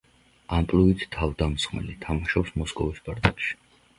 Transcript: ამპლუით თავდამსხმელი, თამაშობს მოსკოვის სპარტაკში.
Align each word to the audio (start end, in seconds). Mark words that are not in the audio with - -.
ამპლუით 0.59 1.03
თავდამსხმელი, 1.15 1.95
თამაშობს 2.05 2.57
მოსკოვის 2.61 3.03
სპარტაკში. 3.05 3.55